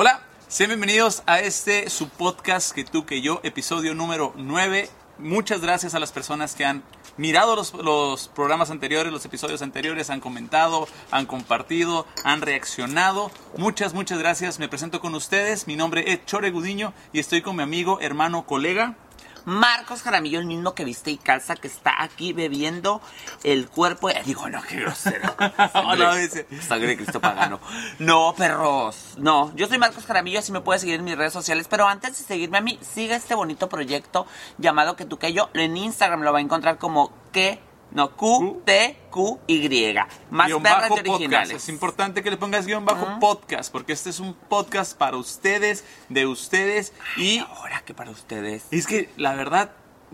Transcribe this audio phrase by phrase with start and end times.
[0.00, 4.88] Hola, sean bienvenidos a este su podcast que tú que yo, episodio número 9.
[5.18, 6.84] Muchas gracias a las personas que han
[7.16, 13.32] mirado los, los programas anteriores, los episodios anteriores, han comentado, han compartido, han reaccionado.
[13.56, 14.60] Muchas, muchas gracias.
[14.60, 15.66] Me presento con ustedes.
[15.66, 18.94] Mi nombre es Chore Gudiño y estoy con mi amigo, hermano, colega.
[19.48, 23.00] Marcos Jaramillo, el mismo que viste y calza, que está aquí bebiendo
[23.44, 24.08] el cuerpo.
[24.08, 25.34] de- Digo, no, qué grosero.
[25.74, 26.46] No, no, dice.
[26.60, 27.58] Sangre de Cristo pagano.
[27.98, 29.14] No, perros.
[29.16, 31.66] No, yo soy Marcos Jaramillo, así me puedes seguir en mis redes sociales.
[31.70, 34.26] Pero antes de seguirme a mí, siga este bonito proyecto
[34.58, 35.48] llamado Que tú que yo.
[35.54, 37.58] En Instagram lo va a encontrar como que.
[37.90, 39.94] No, Q, T, Q, Y.
[40.30, 41.48] Más guion perras bajo y originales.
[41.48, 41.52] podcast.
[41.52, 45.84] Es importante que le pongas guion bajo podcast, porque este es un podcast para ustedes,
[46.08, 46.92] de ustedes.
[47.16, 48.66] Y Ahora que para ustedes.
[48.70, 49.72] es que la verdad,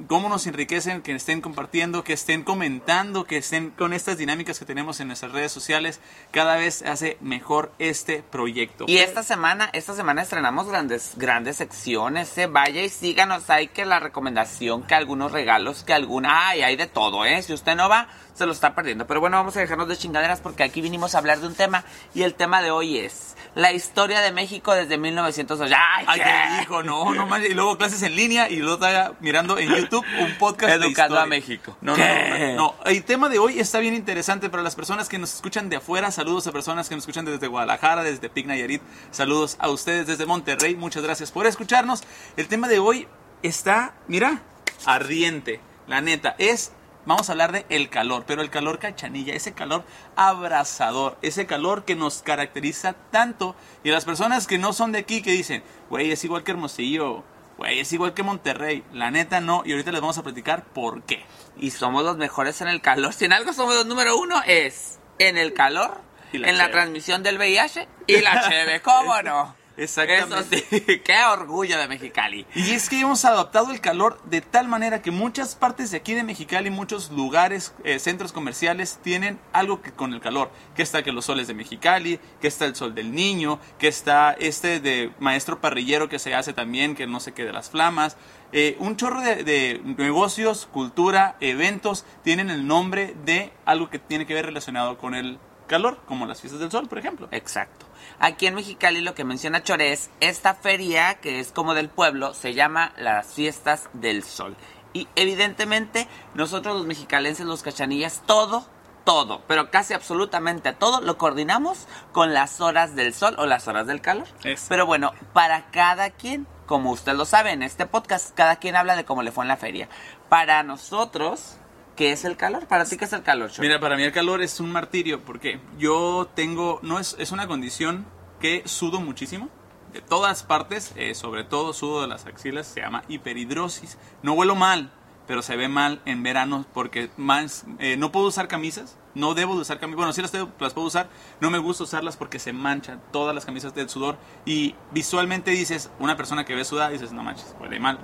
[0.09, 4.65] cómo nos enriquecen que estén compartiendo, que estén comentando, que estén con estas dinámicas que
[4.65, 6.01] tenemos en nuestras redes sociales.
[6.30, 8.84] Cada vez hace mejor este proyecto.
[8.89, 12.47] Y esta semana, esta semana estrenamos grandes, grandes secciones, ¿eh?
[12.47, 16.87] Vaya y síganos, hay que la recomendación, que algunos regalos, que alguna, ay, hay de
[16.87, 17.42] todo, ¿eh?
[17.42, 19.06] Si usted no va, se lo está perdiendo.
[19.06, 21.84] Pero bueno, vamos a dejarnos de chingaderas porque aquí vinimos a hablar de un tema
[22.15, 25.75] y el tema de hoy es la historia de México desde 1908.
[25.77, 26.62] ¡Ay, Ay, qué!
[26.62, 27.53] hijo, no, no manches.
[27.53, 31.19] Y luego clases en línea y luego está mirando en YouTube un podcast de Educando
[31.19, 31.27] a.
[31.27, 31.77] México.
[31.81, 32.55] No, no, ¿Qué?
[32.57, 32.75] no, no.
[32.85, 36.11] El tema de hoy está bien interesante para las personas que nos escuchan de afuera.
[36.11, 38.83] Saludos a personas que nos escuchan desde Guadalajara, desde Pic Nayarit.
[39.11, 40.77] Saludos a ustedes desde Monterrey.
[40.77, 42.03] Muchas gracias por escucharnos.
[42.37, 43.09] El tema de hoy
[43.43, 44.43] está, mira,
[44.87, 45.61] ardiente.
[45.87, 46.73] La neta, es
[47.07, 49.85] Vamos a hablar de el calor, pero el calor cachanilla, ese calor
[50.17, 53.55] abrazador, ese calor que nos caracteriza tanto.
[53.83, 57.23] Y las personas que no son de aquí que dicen, güey, es igual que Hermosillo,
[57.65, 58.84] güey, es igual que Monterrey.
[58.93, 61.25] La neta no, y ahorita les vamos a platicar por qué.
[61.57, 63.12] Y somos los mejores en el calor.
[63.12, 66.01] Si en algo somos los número uno es en el calor,
[66.33, 69.56] la en la transmisión del VIH y la cheve, ¿cómo no?
[69.77, 70.56] Exactamente.
[70.56, 72.47] Eso sí, qué orgullo de Mexicali.
[72.55, 76.14] Y es que hemos adaptado el calor de tal manera que muchas partes de aquí
[76.14, 80.50] de Mexicali, muchos lugares, eh, centros comerciales tienen algo que con el calor.
[80.76, 84.32] Que está que los soles de Mexicali, que está el sol del niño, que está
[84.32, 88.16] este de maestro parrillero que se hace también, que no sé qué de las flamas.
[88.53, 94.26] Eh, un chorro de, de negocios, cultura, eventos tienen el nombre de algo que tiene
[94.26, 97.28] que ver relacionado con el calor, como las fiestas del sol, por ejemplo.
[97.32, 97.84] Exacto.
[98.19, 102.54] Aquí en Mexicali lo que menciona Chores, esta feria que es como del pueblo se
[102.54, 104.56] llama las fiestas del sol.
[104.92, 108.64] Y evidentemente nosotros los mexicalenses, los cachanillas, todo,
[109.04, 113.87] todo, pero casi absolutamente todo lo coordinamos con las horas del sol o las horas
[113.87, 114.26] del calor.
[114.44, 114.66] Eso.
[114.69, 118.97] Pero bueno, para cada quien, como usted lo sabe en este podcast, cada quien habla
[118.97, 119.88] de cómo le fue en la feria.
[120.28, 121.56] Para nosotros,
[121.97, 122.66] ¿qué es el calor?
[122.66, 123.50] Para ti, ¿qué es el calor?
[123.59, 127.47] Mira, para mí el calor es un martirio porque yo tengo, no es, es una
[127.47, 128.06] condición
[128.41, 129.49] que sudo muchísimo.
[129.93, 133.97] De todas partes, eh, sobre todo sudo de las axilas, se llama hiperhidrosis.
[134.22, 134.91] No huelo mal,
[135.27, 139.55] pero se ve mal en verano porque más, eh, no puedo usar camisas, no debo
[139.55, 139.97] de usar camisas.
[139.97, 141.09] Bueno, sí las, las puedo usar,
[141.41, 145.91] no me gusta usarlas porque se manchan todas las camisas del sudor y visualmente dices,
[146.00, 147.99] una persona que ve sudar, dices, no manches, huele mal.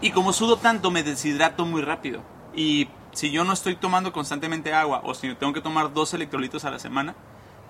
[0.00, 2.22] Y como sudo tanto, me deshidrato muy rápido.
[2.54, 6.64] Y si yo no estoy tomando constantemente agua o si tengo que tomar dos electrolitos
[6.64, 7.14] a la semana,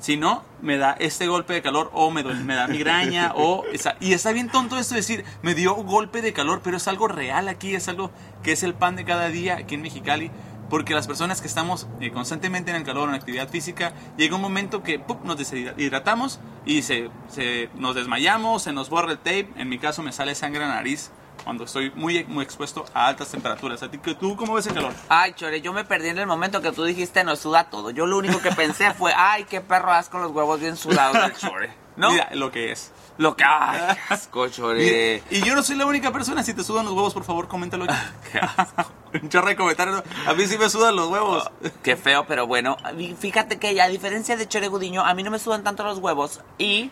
[0.00, 3.65] si no, me da este golpe de calor o me, da migraña o...
[3.72, 6.88] esa- y está bien tonto esto de decir, me dio golpe de calor, pero es
[6.88, 8.10] algo real aquí, es algo
[8.43, 10.31] que es el pan de cada día aquí en Mexicali.
[10.71, 14.41] Porque las personas que estamos eh, constantemente en el calor, en actividad física, llega un
[14.41, 15.22] momento que ¡pup!
[15.22, 19.50] nos deshidratamos y se, se- nos desmayamos, se nos borra el tape.
[19.56, 21.11] En mi caso me sale sangre en la nariz
[21.42, 23.82] cuando estoy muy, muy expuesto a altas temperaturas.
[23.82, 24.92] ¿A ti, que- ¿Tú cómo ves el calor?
[25.08, 27.90] Ay, Chore, yo me perdí en el momento que tú dijiste nos suda todo.
[27.90, 31.14] Yo lo único que pensé fue, ay, qué perro as con los huevos bien sudados
[31.20, 31.83] del Chore.
[31.97, 32.10] ¿No?
[32.10, 32.91] Mira lo que es.
[33.19, 33.44] Lo que...
[33.47, 35.22] Ay, qué asco, Chore.
[35.31, 36.43] Y, y yo no soy la única persona.
[36.43, 37.87] Si te sudan los huevos, por favor, coméntalo.
[39.22, 40.03] Un chorro de comentarios.
[40.27, 41.49] A mí sí me sudan los huevos.
[41.84, 42.77] Qué feo, pero bueno.
[43.21, 46.41] Fíjate que a diferencia de Chore Gudiño, a mí no me sudan tanto los huevos.
[46.59, 46.91] Y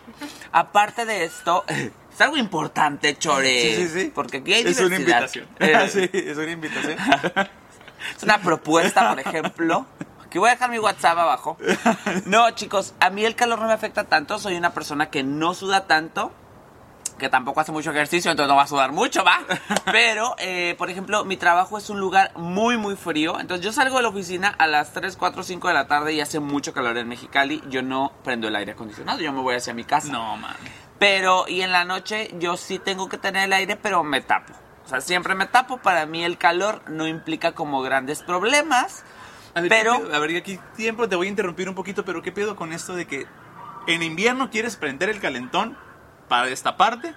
[0.53, 3.75] aparte de esto, es algo importante, Chore.
[3.75, 4.11] Sí, sí, sí.
[4.15, 5.21] Porque aquí hay Es una diversidad.
[5.21, 5.47] invitación.
[5.59, 6.97] Eh, sí, es una invitación.
[8.15, 9.85] Es una propuesta, por ejemplo.
[10.33, 11.57] Que voy a dejar mi WhatsApp abajo.
[12.25, 14.39] No, chicos, a mí el calor no me afecta tanto.
[14.39, 16.31] Soy una persona que no suda tanto.
[17.19, 19.41] Que tampoco hace mucho ejercicio, entonces no va a sudar mucho, ¿va?
[19.91, 23.39] Pero, eh, por ejemplo, mi trabajo es un lugar muy, muy frío.
[23.39, 26.19] Entonces yo salgo de la oficina a las 3, 4, 5 de la tarde y
[26.19, 27.61] hace mucho calor en Mexicali.
[27.69, 30.11] Yo no prendo el aire acondicionado, yo me voy hacia mi casa.
[30.11, 30.55] No, man.
[30.97, 34.51] Pero, y en la noche yo sí tengo que tener el aire, pero me tapo.
[34.83, 35.77] O sea, siempre me tapo.
[35.77, 39.03] Para mí el calor no implica como grandes problemas.
[39.55, 42.31] A ver, Pero- a ver, aquí tiempo te voy a interrumpir un poquito, pero ¿qué
[42.31, 43.27] pedo con esto de que
[43.87, 45.77] en invierno quieres prender el calentón
[46.27, 47.13] para destaparte.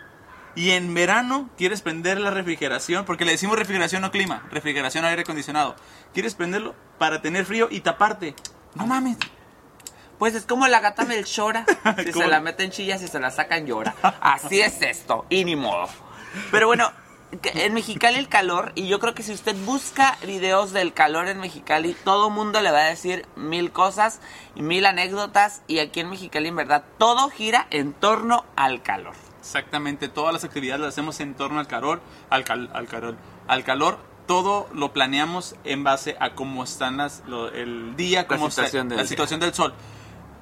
[0.54, 5.22] Y en verano quieres prender la refrigeración, porque le decimos refrigeración no clima, refrigeración aire
[5.22, 5.76] acondicionado.
[6.14, 8.34] Quieres prenderlo para tener frío y taparte.
[8.74, 9.18] No mames.
[10.18, 11.66] Pues es como la gata Melchora.
[12.04, 12.24] Si ¿Cómo?
[12.24, 13.94] se la meten chillas y se la sacan llora.
[14.20, 15.88] Así es esto, y ni modo.
[16.50, 16.90] Pero bueno,
[17.42, 21.38] en Mexicali el calor, y yo creo que si usted busca videos del calor en
[21.40, 24.20] Mexicali, todo mundo le va a decir mil cosas
[24.54, 25.62] y mil anécdotas.
[25.66, 29.14] Y aquí en Mexicali, en verdad, todo gira en torno al calor.
[29.40, 32.00] Exactamente, todas las actividades las hacemos en torno al calor,
[32.30, 33.16] al, cal- al calor,
[33.48, 33.98] al calor.
[34.26, 38.88] Todo lo planeamos en base a cómo están las, lo- el día, cómo está- situación
[38.88, 39.08] del la día.
[39.08, 39.72] situación del sol.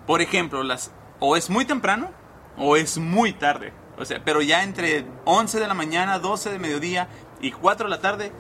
[0.07, 0.91] Por ejemplo, las
[1.21, 2.11] o es muy temprano
[2.57, 3.73] o es muy tarde.
[3.99, 7.09] O sea, pero ya entre 11 de la mañana, 12 de mediodía
[7.41, 8.33] y 4 de la tarde,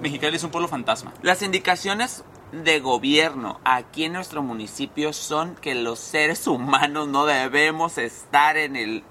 [0.00, 1.12] Mexicali es un pueblo fantasma.
[1.22, 7.98] Las indicaciones de gobierno aquí en nuestro municipio son que los seres humanos no debemos
[7.98, 9.02] estar en el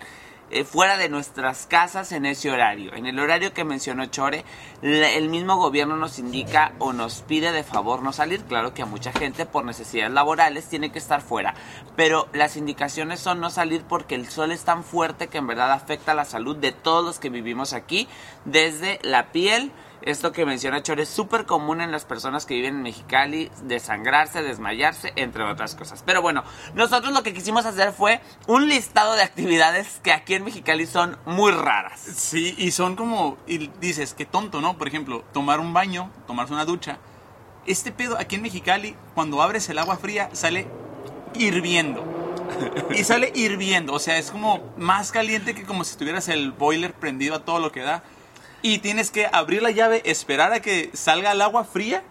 [0.54, 2.94] eh, fuera de nuestras casas en ese horario.
[2.94, 4.46] En el horario que mencionó Chore,
[4.84, 8.44] el mismo gobierno nos indica o nos pide de favor no salir.
[8.44, 11.56] Claro que a mucha gente por necesidades laborales tiene que estar fuera,
[11.96, 15.72] pero las indicaciones son no salir porque el sol es tan fuerte que en verdad
[15.72, 18.08] afecta la salud de todos los que vivimos aquí,
[18.46, 19.72] desde la piel,
[20.06, 24.44] esto que menciona Chore es súper común en las personas que viven en Mexicali, desangrarse,
[24.44, 26.04] desmayarse, entre otras cosas.
[26.06, 26.44] Pero bueno,
[26.76, 31.18] nosotros lo que quisimos hacer fue un listado de actividades que aquí en Mexicali son
[31.26, 32.00] muy raras.
[32.00, 34.78] Sí, y son como, y dices, qué tonto, ¿no?
[34.78, 36.98] Por ejemplo, tomar un baño, tomarse una ducha.
[37.66, 40.68] Este pedo aquí en Mexicali, cuando abres el agua fría, sale
[41.36, 42.04] hirviendo.
[42.96, 46.94] Y sale hirviendo, o sea, es como más caliente que como si tuvieras el boiler
[46.94, 48.04] prendido a todo lo que da.
[48.64, 52.02] Y tienes que abrir la llave, esperar a que salga el agua fría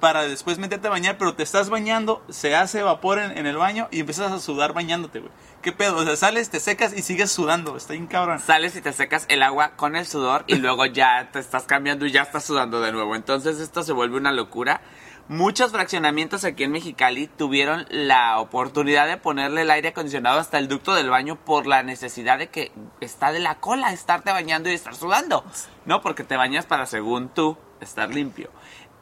[0.00, 3.88] para después meterte a bañar, pero te estás bañando, se hace vapor en, el baño
[3.90, 5.32] y empiezas a sudar bañándote, güey.
[5.62, 5.96] ¿Qué pedo?
[5.96, 8.08] O sea, sales, te secas y sigues sudando, está bien.
[8.38, 12.06] Sales y te secas el agua con el sudor y luego ya te estás cambiando
[12.06, 13.16] y ya estás sudando de nuevo.
[13.16, 14.80] Entonces esto se vuelve una locura.
[15.28, 20.68] Muchos fraccionamientos aquí en Mexicali tuvieron la oportunidad de ponerle el aire acondicionado hasta el
[20.68, 22.70] ducto del baño por la necesidad de que
[23.00, 25.44] está de la cola estarte bañando y estar sudando.
[25.84, 28.50] No, porque te bañas para, según tú, estar limpio.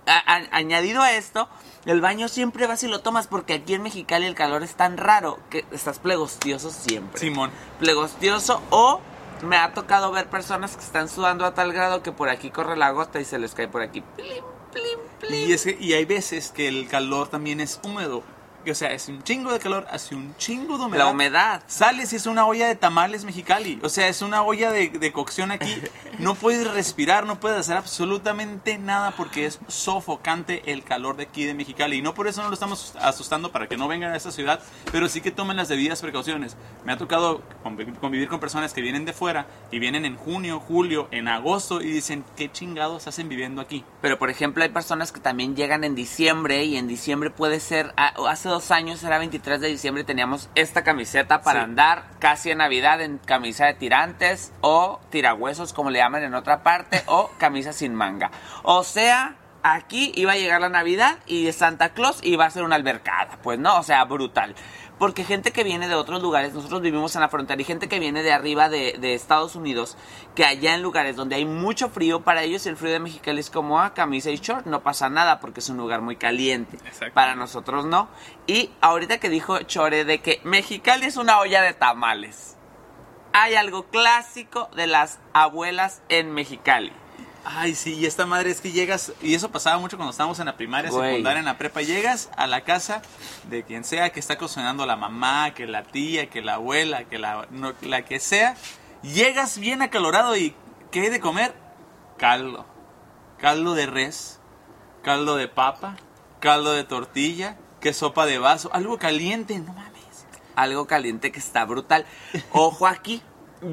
[0.06, 1.46] A- a- añadido a esto,
[1.84, 4.96] el baño siempre vas y lo tomas porque aquí en Mexicali el calor es tan
[4.96, 7.50] raro que estás plegostioso siempre Simón.
[7.78, 9.00] plegostioso o
[9.42, 12.78] me ha tocado ver personas que están sudando a tal grado que por aquí corre
[12.78, 14.00] la gota y se les cae por aquí.
[14.16, 14.26] Plim,
[14.72, 14.98] plim, plim.
[15.30, 18.22] Y, es que, y hay veces que el calor también es húmedo.
[18.70, 21.04] O sea, es un chingo de calor, hace un chingo de humedad.
[21.04, 21.62] La humedad.
[21.66, 23.78] Sales y es una olla de tamales mexicali.
[23.82, 25.74] O sea, es una olla de, de cocción aquí.
[26.18, 31.44] No puedes respirar, no puedes hacer absolutamente nada porque es sofocante el calor de aquí
[31.44, 31.98] de Mexicali.
[31.98, 34.60] Y no por eso no lo estamos asustando para que no vengan a esta ciudad,
[34.92, 36.56] pero sí que tomen las debidas precauciones.
[36.84, 40.60] Me ha tocado convi- convivir con personas que vienen de fuera y vienen en junio,
[40.60, 43.84] julio, en agosto y dicen, ¿qué chingados hacen viviendo aquí?
[44.00, 47.92] Pero por ejemplo hay personas que también llegan en diciembre y en diciembre puede ser,
[47.96, 51.64] ah, hace dos años era 23 de diciembre teníamos esta camiseta para Sí.
[51.64, 56.62] andar casi en Navidad en camisa de tirantes o tirahuesos como le llaman en otra
[56.62, 58.30] parte o camisa sin manga.
[58.62, 59.34] O sea,
[59.64, 63.58] aquí iba a llegar la Navidad y Santa Claus iba a ser una albercada, pues
[63.58, 64.54] no, o sea, brutal.
[64.98, 67.98] Porque gente que viene de otros lugares, nosotros vivimos en la frontera y gente que
[67.98, 69.96] viene de arriba de, de Estados Unidos,
[70.34, 73.50] que allá en lugares donde hay mucho frío, para ellos el frío de Mexicali es
[73.50, 76.76] como ah, camisa y short, no pasa nada porque es un lugar muy caliente.
[76.76, 77.14] Exacto.
[77.14, 78.08] Para nosotros no.
[78.46, 82.56] Y ahorita que dijo Chore de que Mexicali es una olla de tamales,
[83.32, 86.92] hay algo clásico de las abuelas en Mexicali.
[87.44, 90.46] Ay, sí, y esta madre es que llegas, y eso pasaba mucho cuando estábamos en
[90.46, 91.10] la primaria, Güey.
[91.10, 93.02] secundaria, en la prepa, llegas a la casa
[93.50, 97.18] de quien sea que está cocinando la mamá, que la tía, que la abuela, que
[97.18, 98.56] la, no- la que sea,
[99.02, 100.54] llegas bien acalorado y
[100.90, 101.54] ¿qué hay de comer?
[102.16, 102.64] Caldo,
[103.38, 104.40] caldo de res,
[105.02, 105.96] caldo de papa,
[106.40, 109.92] caldo de tortilla, que sopa de vaso, algo caliente, no mames.
[110.56, 112.06] algo caliente que está brutal.
[112.52, 113.20] Ojo aquí,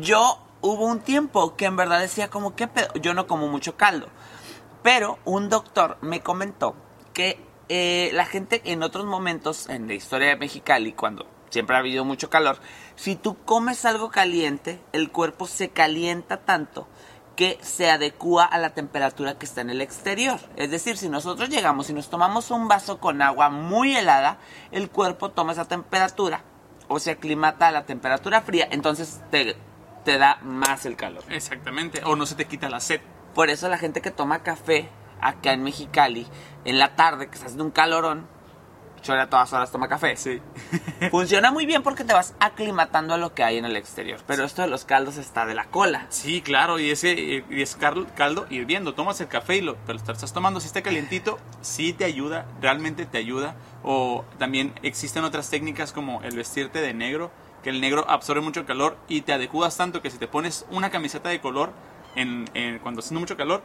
[0.01, 2.70] yo hubo un tiempo que en verdad decía como que
[3.01, 4.08] yo no como mucho caldo,
[4.84, 6.75] pero un doctor me comentó
[7.13, 7.39] que
[7.70, 12.06] eh, la gente en otros momentos en la historia de Mexicali, cuando siempre ha habido
[12.06, 12.58] mucho calor,
[12.96, 16.88] si tú comes algo caliente, el cuerpo se calienta tanto
[17.36, 20.39] que se adecua a la temperatura que está en el exterior.
[20.58, 24.38] Es decir, si nosotros llegamos y nos tomamos un vaso con agua muy helada,
[24.72, 26.44] el cuerpo toma esa temperatura
[26.88, 29.56] o se aclimata a la temperatura fría, entonces te,
[30.03, 31.24] te da más el calor.
[31.29, 33.01] Exactamente, o no se te quita la sed.
[33.36, 34.89] Por eso la gente que toma café
[35.22, 36.27] acá en Mexicali,
[36.65, 38.27] en la tarde, que se hace un calorón,
[39.01, 40.15] Chore a todas horas toma café.
[40.15, 40.39] Sí.
[41.10, 44.20] Funciona muy bien porque te vas aclimatando a lo que hay en el exterior.
[44.27, 46.05] Pero esto de los caldos está de la cola.
[46.10, 47.13] Sí, claro, y ese
[47.50, 48.93] y es cal- caldo hirviendo.
[48.93, 50.60] Tomas el café y lo, te lo estás tomando.
[50.60, 53.55] Si está calientito, sí te ayuda, realmente te ayuda.
[53.81, 57.31] O también existen otras técnicas como el vestirte de negro,
[57.63, 60.89] que el negro absorbe mucho calor y te adecuas tanto que si te pones una
[60.89, 61.72] camiseta de color
[62.15, 63.62] en, en- cuando haciendo mucho calor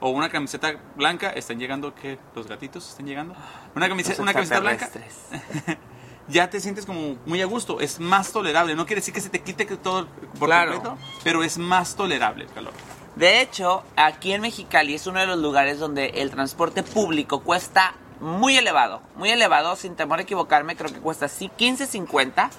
[0.00, 2.18] o una camiseta blanca, están llegando, ¿qué?
[2.34, 3.34] ¿Los gatitos están llegando?
[3.76, 4.88] Una camiseta, Los una camiseta blanca,
[6.28, 8.74] ya te sientes como muy a gusto, es más tolerable.
[8.74, 10.06] No quiere decir que se te quite todo
[10.38, 10.72] por Claro.
[10.82, 12.72] completo, pero es más tolerable el calor.
[13.16, 17.94] De hecho, aquí en Mexicali es uno de los lugares donde el transporte público cuesta
[18.20, 19.02] muy elevado.
[19.16, 22.50] Muy elevado, sin temor a equivocarme, creo que cuesta sí 15.50.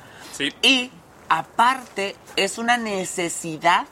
[0.50, 0.56] Sí.
[0.62, 0.92] Y
[1.30, 3.86] aparte, es una necesidad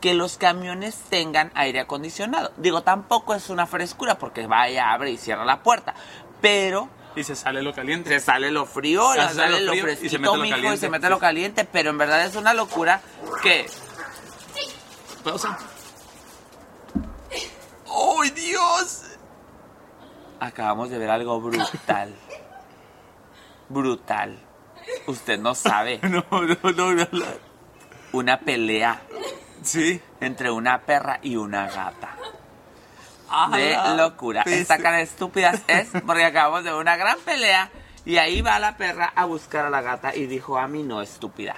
[0.00, 2.52] que los camiones tengan aire acondicionado.
[2.58, 5.94] Digo, tampoco es una frescura porque vaya, abre y cierra la puerta.
[6.40, 8.10] Pero Y se sale lo caliente.
[8.10, 10.42] se sale lo frío, se sale sale lo lo frío y se fresquito, mete lo
[10.42, 10.78] mijo, y caliente.
[10.78, 11.64] se mete lo caliente.
[11.64, 13.00] Pero en verdad es una locura
[13.42, 13.66] que
[15.24, 15.58] Pausa.
[18.20, 19.02] ¡Ay, Dios!
[20.38, 22.14] Acabamos de ver algo brutal.
[23.68, 24.38] Brutal.
[25.06, 26.00] Usted no sabe.
[26.02, 27.06] No, no, no.
[28.12, 29.02] Una pelea
[29.62, 30.00] Sí.
[30.20, 32.16] entre una perra y una gata.
[33.28, 34.44] Ah, De locura.
[34.44, 34.60] peste.
[34.60, 37.70] Esta cara de estúpidas es porque acabamos de una gran pelea
[38.04, 41.02] y ahí va la perra a buscar a la gata y dijo a mí no
[41.02, 41.56] estúpida.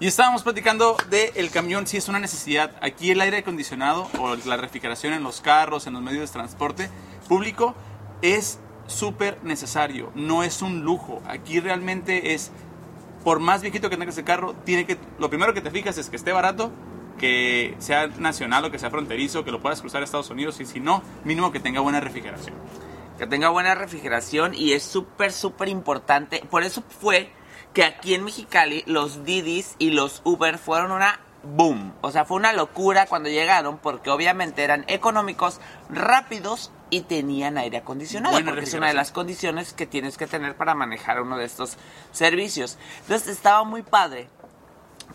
[0.00, 2.72] Y estábamos platicando del camión, si es una necesidad.
[2.82, 6.90] Aquí el aire acondicionado o la refrigeración en los carros, en los medios de transporte
[7.28, 7.74] público,
[8.20, 10.12] es súper necesario.
[10.14, 11.22] No es un lujo.
[11.26, 12.50] Aquí realmente es,
[13.24, 16.10] por más viejito que tengas el carro, tiene que, lo primero que te fijas es
[16.10, 16.70] que esté barato,
[17.18, 20.66] que sea nacional o que sea fronterizo, que lo puedas cruzar a Estados Unidos y
[20.66, 22.54] si no, mínimo que tenga buena refrigeración.
[23.18, 26.42] que tenga buena refrigeración y es súper, súper importante.
[26.50, 27.32] Por eso fue
[27.72, 31.94] que aquí en Mexicali los Didis y los Uber fueron una boom.
[32.00, 37.78] O sea, fue una locura cuando llegaron porque obviamente eran económicos, rápidos y tenían aire
[37.78, 38.32] acondicionado.
[38.34, 41.44] Buena porque es una de las condiciones que tienes que tener para manejar uno de
[41.44, 41.76] estos
[42.12, 42.78] servicios.
[43.02, 44.28] Entonces estaba muy padre.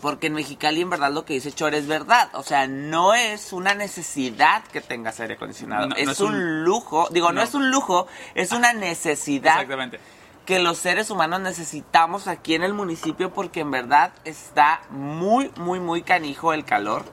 [0.00, 2.28] Porque en Mexicali en verdad lo que dice Chor es verdad.
[2.32, 5.86] O sea, no es una necesidad que tengas aire acondicionado.
[5.88, 7.08] No, no es, un, un- lujo.
[7.10, 7.34] Digo, no.
[7.34, 7.42] No.
[7.42, 10.00] es un lujo, es una necesidad Exactamente.
[10.46, 15.78] que los seres humanos necesitamos aquí en el municipio porque en verdad está muy, muy,
[15.78, 17.04] muy canijo el calor.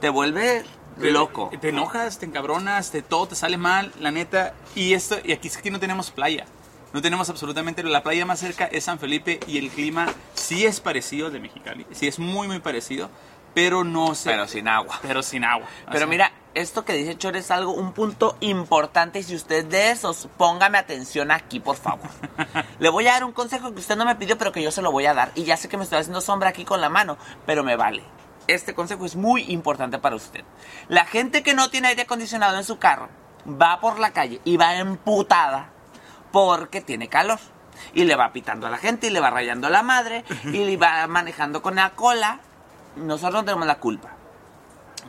[0.00, 0.64] Te vuelve
[0.98, 1.50] loco.
[1.60, 4.54] Te enojas, te encabronas, te, todo te sale mal, la neta.
[4.74, 6.46] Y esto y aquí es que aquí no tenemos playa.
[6.92, 7.82] No tenemos absolutamente.
[7.82, 11.40] La playa más cerca es San Felipe y el clima sí es parecido al de
[11.40, 11.86] Mexicali.
[11.90, 13.10] Sí es muy, muy parecido.
[13.52, 14.30] Pero no sé.
[14.30, 14.98] Pero sin agua.
[15.02, 15.66] pero sin agua.
[15.86, 19.20] Pero sea, mira, esto que dice Chor es algo, un punto importante.
[19.20, 22.08] Y si usted de esos, póngame atención aquí, por favor.
[22.78, 24.82] Le voy a dar un consejo que usted no me pidió, pero que yo se
[24.82, 25.32] lo voy a dar.
[25.34, 28.02] Y ya sé que me estoy haciendo sombra aquí con la mano, pero me vale.
[28.46, 30.44] Este consejo es muy importante para usted.
[30.88, 33.08] La gente que no tiene aire acondicionado en su carro
[33.48, 35.70] va por la calle y va emputada
[36.32, 37.38] porque tiene calor.
[37.92, 40.76] Y le va pitando a la gente y le va rayando la madre y le
[40.76, 42.40] va manejando con la cola.
[42.96, 44.10] Nosotros no tenemos la culpa.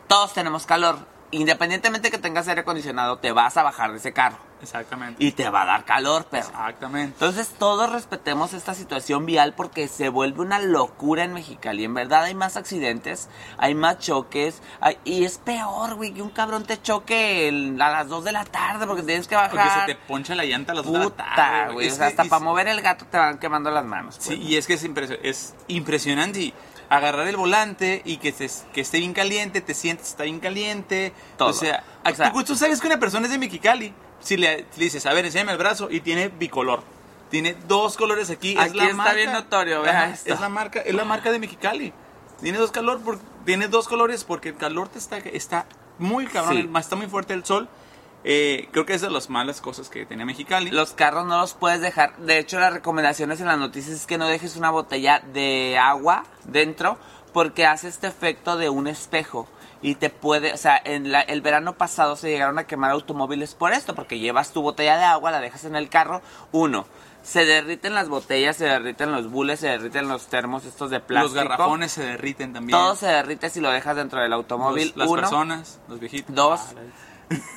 [0.08, 0.98] Todos tenemos calor.
[1.40, 4.38] Independientemente que tengas aire acondicionado, te vas a bajar de ese carro.
[4.62, 5.24] Exactamente.
[5.24, 6.48] Y te va a dar calor, perro.
[6.48, 7.14] Exactamente.
[7.14, 11.84] Entonces todos respetemos esta situación vial porque se vuelve una locura en Mexicali.
[11.84, 14.62] En verdad hay más accidentes, hay más choques.
[14.80, 18.32] hay- y es peor, güey, que un cabrón te choque el- a las 2 de
[18.32, 19.52] la tarde porque tienes que bajar.
[19.52, 21.88] Porque se te poncha la llanta a las dos de la tarde, güey.
[21.90, 24.16] O sea, hasta para mover el gato te van quemando las manos.
[24.20, 24.50] Sí, pues.
[24.50, 26.40] y es que es, impresio- es impresionante.
[26.40, 26.54] y
[26.90, 31.14] Agarrar el volante y que, se- que esté bien caliente, te sientes está bien caliente.
[31.38, 31.50] Todo.
[31.50, 33.94] O sea, O sea- tú, tú sabes que una persona es de Mexicali.
[34.20, 36.82] Si le, le dices, a ver, enséñame el brazo y tiene bicolor.
[37.30, 38.52] Tiene dos colores aquí.
[38.54, 39.14] es Aquí la está marca.
[39.14, 40.34] bien notorio, esto.
[40.34, 41.92] Es la marca, es la marca de Mexicali.
[42.42, 45.66] Tiene dos calor, por- tiene dos colores porque el calor te está, está
[46.00, 46.70] muy cabrón, Sí.
[46.72, 47.68] el- está muy fuerte el sol.
[48.28, 50.72] Eh, creo que es de las malas cosas que tenía Mexicali.
[50.72, 52.18] Los carros no los puedes dejar.
[52.18, 56.24] De hecho, las recomendaciones en las noticias es que no dejes una botella de agua
[56.46, 56.98] dentro
[57.34, 59.48] porque hace este efecto de un espejo.
[59.84, 63.54] Y te puede, o sea, en la- el verano pasado se llegaron a quemar automóviles
[63.54, 66.24] por esto, porque llevas tu botella de agua, la dejas en el carro.
[66.52, 66.88] Uno,
[67.22, 71.36] se derriten las botellas, se derriten los bules, se derriten los termos estos de plástico.
[71.36, 72.76] Los garrafones se derriten también.
[72.76, 74.88] Todo se derrite si lo dejas dentro del automóvil.
[74.88, 75.22] Los- las Uno.
[75.22, 76.34] personas, los viejitos.
[76.34, 76.62] Dos.
[76.76, 76.82] Ah,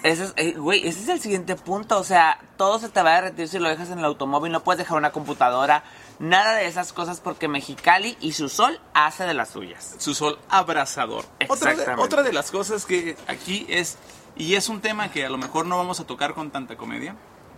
[0.03, 1.99] es, eh, güey, ese es el siguiente punto.
[1.99, 4.53] O sea, todo se te va a derretir si lo dejas en el automóvil.
[4.53, 5.85] No puedes dejar una computadora.
[6.19, 9.95] Nada de esas cosas porque Mexicali y su sol hace de las suyas.
[9.99, 11.25] Su sol abrasador.
[11.49, 12.03] Otra de, Exactamente.
[12.05, 13.99] otra de las cosas que aquí es,
[14.37, 17.15] y es un tema que a lo mejor no vamos a tocar con tanta comedia,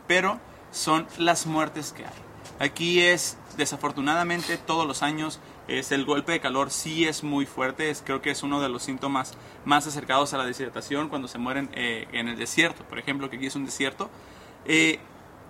[0.06, 0.40] pero
[0.72, 2.12] son las muertes que hay.
[2.58, 5.40] Aquí es, desafortunadamente, todos los años,
[5.78, 8.68] es el golpe de calor sí es muy fuerte, es, creo que es uno de
[8.68, 9.34] los síntomas
[9.64, 13.36] más acercados a la deshidratación cuando se mueren eh, en el desierto, por ejemplo, que
[13.36, 14.10] aquí es un desierto.
[14.64, 14.98] Eh,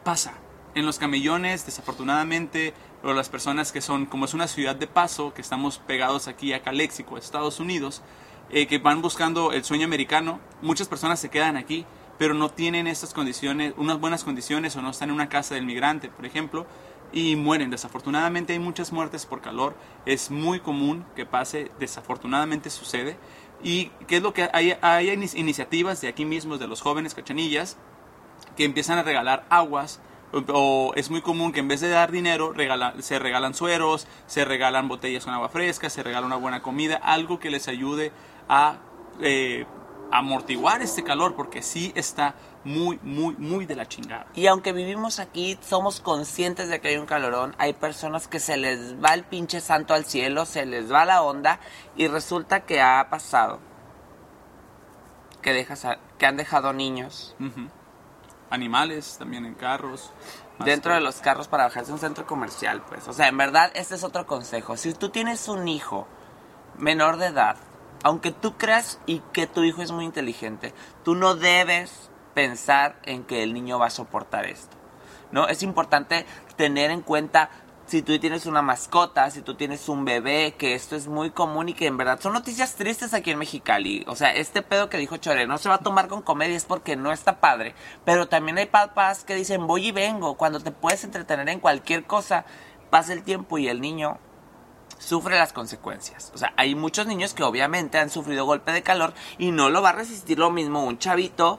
[0.04, 0.34] pasa,
[0.74, 5.32] en los camellones, desafortunadamente, o las personas que son, como es una ciudad de paso,
[5.32, 8.02] que estamos pegados aquí a Calexico, Estados Unidos,
[8.50, 11.86] eh, que van buscando el sueño americano, muchas personas se quedan aquí,
[12.18, 15.64] pero no tienen estas condiciones, unas buenas condiciones o no están en una casa del
[15.64, 16.66] migrante, por ejemplo,
[17.12, 17.70] y mueren.
[17.70, 19.74] Desafortunadamente hay muchas muertes por calor,
[20.06, 23.16] es muy común que pase, desafortunadamente sucede.
[23.62, 24.76] ¿Y qué es lo que hay?
[24.80, 27.76] Hay iniciativas de aquí mismo, de los jóvenes cachanillas,
[28.56, 30.00] que empiezan a regalar aguas,
[30.32, 32.54] o es muy común que en vez de dar dinero
[33.00, 37.40] se regalan sueros, se regalan botellas con agua fresca, se regala una buena comida, algo
[37.40, 38.12] que les ayude
[38.48, 38.78] a
[39.20, 39.66] eh,
[40.12, 44.26] amortiguar este calor porque sí está muy, muy, muy de la chingada.
[44.34, 47.54] Y aunque vivimos aquí, somos conscientes de que hay un calorón.
[47.58, 51.22] Hay personas que se les va el pinche santo al cielo, se les va la
[51.22, 51.60] onda
[51.96, 53.60] y resulta que ha pasado
[55.40, 55.86] que, dejas
[56.18, 57.34] que han dejado niños.
[58.50, 60.12] Animales también en carros.
[60.64, 63.08] Dentro de los carros para bajarse a un centro comercial, pues.
[63.08, 64.76] O sea, en verdad, este es otro consejo.
[64.76, 66.06] Si tú tienes un hijo
[66.76, 67.56] menor de edad,
[68.02, 73.24] aunque tú creas y que tu hijo es muy inteligente, tú no debes pensar en
[73.24, 74.76] que el niño va a soportar esto.
[75.32, 75.46] ¿No?
[75.46, 76.26] Es importante
[76.56, 77.50] tener en cuenta
[77.90, 81.68] si tú tienes una mascota, si tú tienes un bebé, que esto es muy común
[81.68, 84.04] y que en verdad son noticias tristes aquí en Mexicali.
[84.06, 86.64] O sea, este pedo que dijo Chore no se va a tomar con comedia es
[86.64, 87.74] porque no está padre.
[88.04, 90.36] Pero también hay papás que dicen voy y vengo.
[90.36, 92.44] Cuando te puedes entretener en cualquier cosa,
[92.90, 94.18] pasa el tiempo y el niño
[95.00, 96.30] sufre las consecuencias.
[96.34, 99.82] O sea, hay muchos niños que obviamente han sufrido golpe de calor y no lo
[99.82, 101.58] va a resistir lo mismo un chavito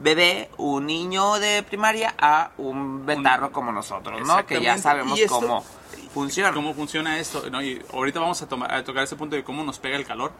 [0.00, 4.46] bebé, un niño de primaria a un betarro como nosotros, ¿no?
[4.46, 5.64] Que ya sabemos cómo
[6.12, 6.52] funciona.
[6.52, 7.62] Cómo funciona esto, ¿no?
[7.62, 10.32] Y ahorita vamos a, tomar, a tocar ese punto de cómo nos pega el calor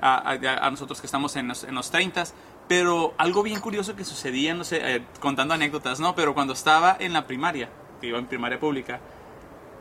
[0.00, 2.24] a, nosotros que estamos en los, en los 30
[2.70, 6.14] pero algo bien curioso que sucedía, no sé, eh, contando anécdotas, ¿no?
[6.14, 7.68] Pero cuando estaba en la primaria,
[8.00, 9.00] que iba en primaria pública,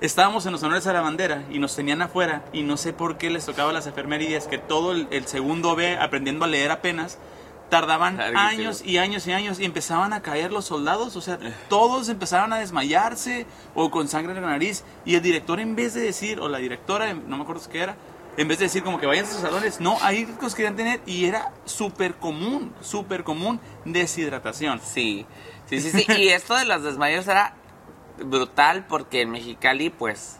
[0.02, 3.18] estábamos en los honores a la bandera y nos tenían afuera y no sé por
[3.18, 7.18] qué les tocaba a las enfermerías que todo el, segundo B aprendiendo a leer apenas
[7.70, 11.54] tardaban años y años y años y empezaban a caer los soldados, o sea, eh.
[11.68, 15.94] todos empezaban a desmayarse o con sangre en la nariz y el director en vez
[15.94, 17.96] de decir, o la directora, no me acuerdo qué era,
[18.38, 21.02] en vez de decir como que vayan a sus salones, no, ahí los querían tener
[21.06, 24.80] y era súper común, súper común deshidratación.
[24.82, 25.26] Sí,
[25.68, 27.54] sí, sí, sí, y esto de los desmayos era
[28.26, 30.38] brutal porque en Mexicali, pues,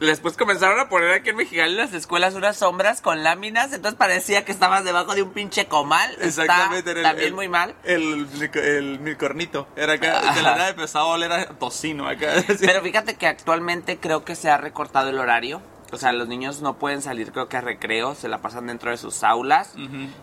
[0.00, 3.98] después comenzaron a poner aquí en Mexicali en las escuelas unas sombras con láminas, entonces
[3.98, 6.16] parecía que estabas debajo de un pinche comal.
[6.20, 7.02] Exactamente.
[7.02, 7.74] también muy mal.
[7.84, 9.68] El, el, milcornito.
[9.76, 12.32] Era acá, de la nada empezaba a oler a tocino acá.
[12.60, 15.62] Pero fíjate que actualmente creo que se ha recortado el horario.
[15.92, 18.90] O sea, los niños no pueden salir, creo que a recreo, se la pasan dentro
[18.90, 19.74] de sus aulas,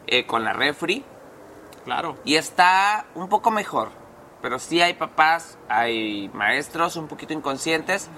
[0.08, 1.06] eh, con la refri.
[1.86, 2.18] Claro.
[2.26, 4.01] Y está un poco mejor.
[4.42, 8.10] Pero sí hay papás, hay maestros un poquito inconscientes,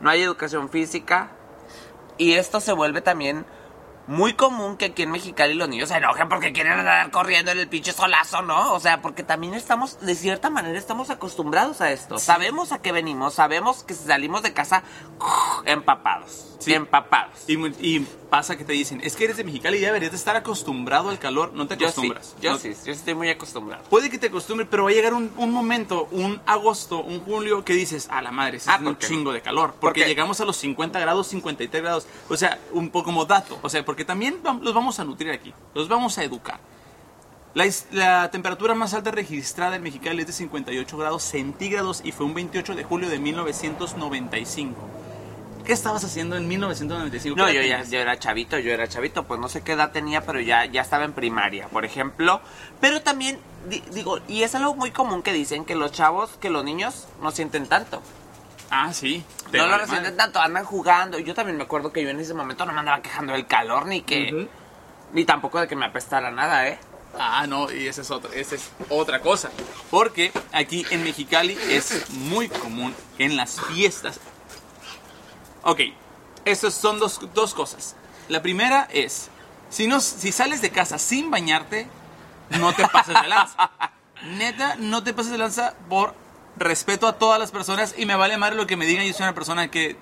[0.00, 1.32] no hay educación física.
[2.18, 3.44] Y esto se vuelve también
[4.06, 7.58] muy común que aquí en Mexicali los niños se enojen porque quieren andar corriendo en
[7.58, 8.72] el pinche solazo, ¿no?
[8.74, 12.18] O sea, porque también estamos, de cierta manera, estamos acostumbrados a esto.
[12.18, 14.82] Sabemos a qué venimos, sabemos que si salimos de casa
[15.64, 16.56] empapados.
[16.58, 16.74] Sí.
[16.74, 17.48] Empapados.
[17.48, 20.34] Y, y, pasa que te dicen, es que eres de Mexicali y deberías de estar
[20.36, 21.52] acostumbrado al calor.
[21.52, 22.34] No te acostumbras.
[22.40, 23.84] Yo sí, yo, estoy muy acostumbrado.
[23.90, 27.74] Puede que te acostumbres, pero va a llegar un, momento, un agosto, un julio, que
[27.74, 29.74] dices, a la madre, es ah, un chingo de calor.
[29.78, 32.06] Porque llegamos a los 50 grados, 53 grados.
[32.30, 33.58] O sea, un poco como dato.
[33.60, 35.52] O sea, porque también los vamos a nutrir aquí.
[35.74, 36.58] Los vamos a educar.
[37.52, 42.24] La, la, temperatura más alta registrada en Mexicali es de 58 grados centígrados y fue
[42.24, 45.11] un 28 de julio de 1995.
[45.64, 47.36] ¿Qué estabas haciendo en 1995?
[47.36, 50.24] No, yo ya yo era chavito, yo era chavito, pues no sé qué edad tenía,
[50.24, 52.40] pero ya, ya estaba en primaria, por ejemplo.
[52.80, 53.38] Pero también,
[53.92, 57.30] digo, y es algo muy común que dicen que los chavos, que los niños no
[57.30, 58.02] sienten tanto.
[58.70, 59.24] Ah, sí.
[59.52, 61.18] No lo sienten tanto, andan jugando.
[61.18, 63.86] Yo también me acuerdo que yo en ese momento no me andaba quejando del calor,
[63.86, 64.48] ni que...
[65.12, 66.78] Ni tampoco de que me apestara nada, ¿eh?
[67.18, 69.50] Ah, no, y esa es, otra, esa es otra cosa.
[69.90, 74.20] Porque aquí en Mexicali es muy común que en las fiestas
[75.64, 75.80] Ok,
[76.44, 77.94] estas son dos, cosas.
[78.28, 79.30] La primera es,
[79.70, 81.86] si, no, si sales de casa sin bañarte,
[82.58, 83.70] no te pases de lanza.
[84.36, 86.14] Neta, no te pases de lanza por
[86.56, 89.06] respeto a todas las personas y me vale madre lo que me digan.
[89.06, 89.96] Yo soy una persona que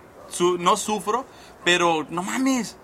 [0.59, 1.27] no sufro,
[1.63, 2.77] pero no mames.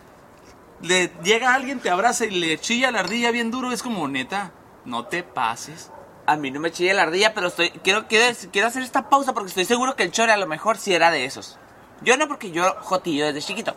[0.83, 3.73] Le llega alguien, te abraza y le chilla la ardilla bien duro.
[3.73, 4.53] Es como, neta,
[4.85, 5.91] no te pases.
[6.27, 9.33] A mí no me chilla la ardilla, pero estoy quiero, quiero, quiero hacer esta pausa
[9.33, 11.59] porque estoy seguro que el chore a lo mejor sí era de esos.
[12.03, 13.75] Yo no, porque yo jotillo desde chiquito.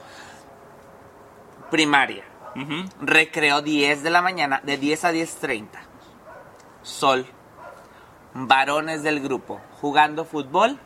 [1.71, 2.23] Primaria.
[2.99, 5.67] Recreo 10 de la mañana, de 10 a 10.30.
[6.81, 7.25] Sol.
[8.33, 10.79] Varones del grupo jugando fútbol.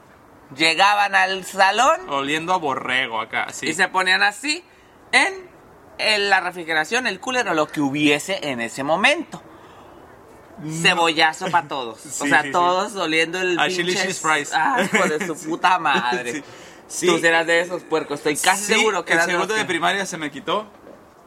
[0.55, 3.69] Llegaban al salón Oliendo a borrego acá, sí.
[3.69, 4.63] y se ponían así
[5.11, 5.49] en,
[5.97, 9.41] en la refrigeración, el cooler o lo que hubiese en ese momento.
[10.83, 11.99] Cebollazo para todos.
[12.01, 12.51] Sí, o sea, sí, sí.
[12.51, 14.51] todos oliendo el A chili pinche- cheese fries.
[14.93, 16.43] Hijo de su puta madre.
[16.87, 17.07] Sí.
[17.07, 18.19] Tú serás de esos puercos.
[18.19, 20.31] Estoy casi Sí, seguro que el eras de los segundo de que, primaria se me
[20.31, 20.67] quitó.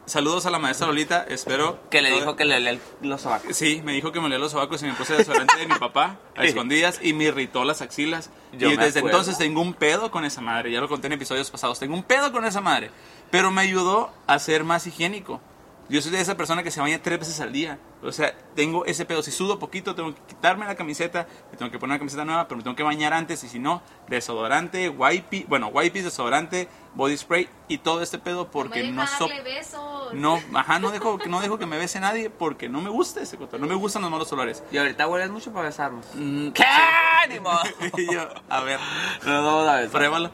[0.05, 1.81] Saludos a la maestra Lolita, espero.
[1.89, 3.53] que le dijo que le olía el- los sobacos.
[3.57, 6.17] Sí, me dijo que me olía los sobacos y me puse desodorante de mi papá
[6.37, 8.29] a escondidas y me irritó las axilas.
[8.53, 9.17] Yo y me desde acuerdo.
[9.17, 10.71] entonces tengo un pedo con esa madre.
[10.71, 11.77] Ya lo conté en episodios pasados.
[11.79, 12.89] Tengo un pedo con esa madre.
[13.31, 15.41] Pero me ayudó a ser más higiénico.
[15.89, 17.77] Yo soy de esa persona que se baña tres veces al día.
[18.07, 19.21] O sea, tengo ese pedo.
[19.21, 22.47] Si sudo poquito, tengo que quitarme la camiseta, me tengo que poner una camiseta nueva,
[22.47, 23.43] pero me tengo que bañar antes.
[23.43, 28.83] Y si no, desodorante, wipey, bueno, wipes, desodorante, body spray y todo este pedo porque
[28.91, 30.13] no no so deja darle besos.
[30.13, 33.37] no, ajá, no dejo, no dejo que me bese nadie porque no me gusta ese
[33.37, 34.63] coto, no me gustan los malos olores.
[34.71, 36.05] Y ahorita hueles mucho para besarnos.
[36.13, 36.63] Mm, ¿Qué?
[37.97, 38.79] Y yo, a ver,
[39.25, 39.91] Nos vamos a besar.
[39.91, 40.31] pruébalo.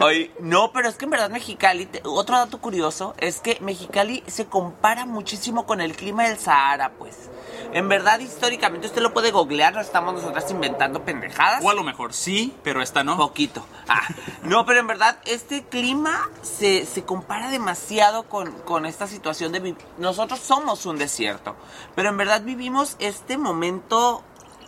[0.00, 4.22] Oye, no, pero es que en verdad Mexicali, te- otro dato curioso es que Mexicali
[4.26, 7.28] se compara muchísimo con el clima del Sahara, pues.
[7.72, 11.62] En verdad, históricamente, usted lo puede googlear, no estamos nosotras inventando pendejadas.
[11.62, 13.16] O a lo mejor sí, pero esta no.
[13.16, 13.64] Poquito.
[13.86, 14.06] Ah,
[14.42, 15.89] no, pero en verdad, este clima
[16.42, 19.74] se, se compara demasiado con, con esta situación de...
[19.98, 21.56] Nosotros somos un desierto,
[21.94, 24.22] pero en verdad vivimos este momento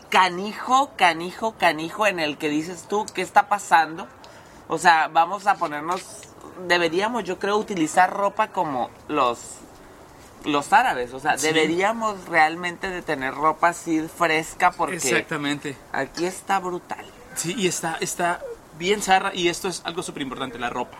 [0.08, 4.06] canijo, canijo, canijo en el que dices tú, ¿qué está pasando?
[4.68, 6.02] O sea, vamos a ponernos...
[6.68, 9.38] Deberíamos, yo creo, utilizar ropa como los...
[10.44, 11.46] Los árabes, o sea, Sí.
[11.46, 15.76] deberíamos realmente de tener ropa así fresca porque Exactamente.
[15.92, 17.04] aquí está brutal.
[17.36, 18.40] Sí, y está, está
[18.76, 20.98] bien zarra y esto es algo súper importante, la ropa.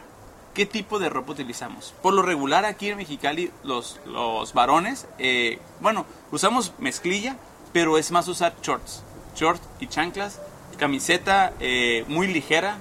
[0.54, 1.94] ¿Qué tipo de ropa utilizamos?
[2.02, 7.36] Por lo regular aquí en Mexicali los, los varones, eh, bueno, usamos mezclilla,
[7.72, 9.02] pero es más usar shorts.
[9.34, 10.40] Shorts y chanclas,
[10.78, 12.76] camiseta eh, muy ligera,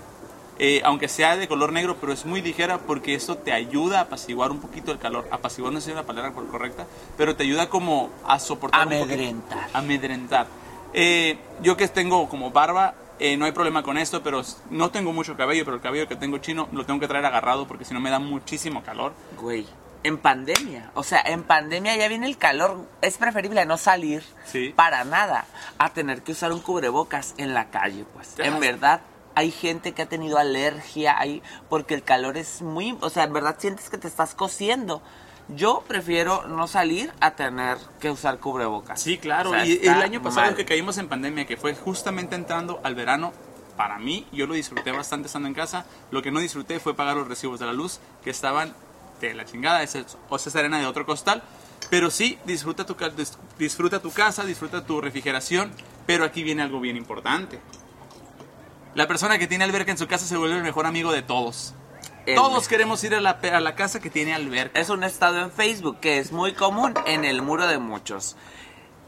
[0.60, 4.02] eh, aunque sea de color negro, pero es muy ligera porque eso te ayuda a
[4.04, 5.28] apaciguar un poquito el calor.
[5.32, 6.86] Apaciguar no es una palabra correcta,
[7.18, 9.70] pero te ayuda como a soportar un Amedrentar.
[9.74, 10.48] amedrentar.
[10.94, 15.14] Eh, yo que tengo como barba, eh, no hay problema con esto, pero no tengo
[15.14, 17.94] mucho cabello, pero el cabello que tengo chino lo tengo que traer agarrado porque si
[17.94, 19.14] no me da muchísimo calor.
[19.40, 19.68] Güey,
[20.04, 20.90] en pandemia.
[20.96, 22.88] O sea, en pandemia ya viene el calor.
[23.02, 24.74] Es preferible no salir Sí.
[24.76, 25.46] para nada
[25.78, 28.34] a tener que usar un cubrebocas en la calle, pues.
[28.40, 29.02] En verdad,
[29.36, 32.98] hay gente que ha tenido alergia ahí porque el calor es muy...
[33.02, 35.02] O sea, en verdad sientes que te estás cociendo.
[35.56, 39.02] Yo prefiero no salir a tener que usar cubrebocas.
[39.02, 39.50] Sí, claro.
[39.50, 40.56] O sea, y el año pasado mal.
[40.56, 43.34] que caímos en pandemia, que fue justamente entrando al verano,
[43.76, 45.86] para mí, yo lo disfruté bastante estando en casa.
[46.12, 48.74] Lo que no disfruté fue pagar los recibos de la luz, que estaban
[49.20, 49.80] de la chingada,
[50.30, 51.44] o esa es arena de otro costal.
[51.90, 52.96] Pero sí, disfruta tu,
[53.58, 55.72] disfruta tu casa, disfruta tu refrigeración,
[56.06, 57.60] pero aquí viene algo bien importante.
[58.94, 61.74] La persona que tiene alberca en su casa se vuelve el mejor amigo de todos.
[62.26, 64.80] El- Todos queremos ir a la, a la casa que tiene alberca.
[64.80, 68.36] Es un estado en Facebook que es muy común en el muro de muchos.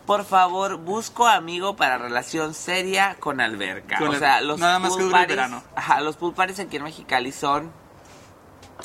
[0.06, 3.98] Por favor, busco amigo para relación seria con alberca.
[3.98, 5.64] Con o el- sea, los nada más que parties- verano.
[5.76, 7.72] Ajá, los pool parties aquí en Mexicali son...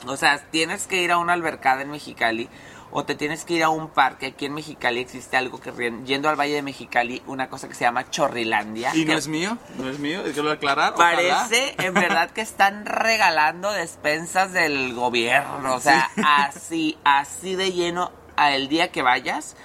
[0.07, 2.49] O sea, tienes que ir a una albercada en Mexicali
[2.91, 4.27] o te tienes que ir a un parque.
[4.27, 5.73] Aquí en Mexicali existe algo que,
[6.05, 8.95] yendo al Valle de Mexicali, una cosa que se llama Chorrilandia.
[8.95, 10.95] Y no es mío, no es mío, es que lo aclarar.
[10.95, 11.17] ojalá.
[11.17, 15.75] Parece en verdad que están regalando despensas del gobierno.
[15.75, 19.57] O sea, así, así de lleno a el día que vayas.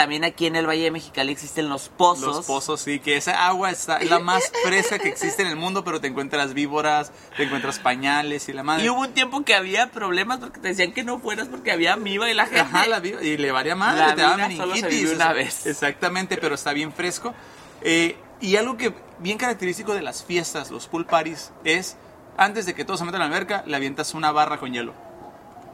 [0.00, 2.36] También aquí en el Valle de Mexicali existen los pozos.
[2.36, 5.56] Los pozos, sí, que esa agua está es la más fresca que existe en el
[5.56, 8.82] mundo, pero te encuentras víboras, te encuentras pañales y la madre.
[8.82, 11.92] Y hubo un tiempo que había problemas porque te decían que no fueras porque había
[11.92, 12.60] amiba y la gente.
[12.60, 15.12] Ajá, la víbora, y le varía madre, La te daba meningitis.
[15.12, 15.66] una vez.
[15.66, 17.34] Exactamente, pero está bien fresco.
[17.82, 21.98] Eh, y algo que bien característico de las fiestas, los pool parties, es
[22.38, 24.94] antes de que todos se metan a la alberca, le avientas una barra con hielo.